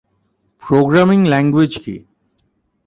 [0.63, 1.95] Programming language কি?